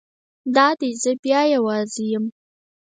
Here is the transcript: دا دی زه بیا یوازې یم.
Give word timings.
دا 0.55 0.67
دی 0.79 0.89
زه 1.01 1.11
بیا 1.23 1.41
یوازې 1.55 2.03
یم. 2.11 2.25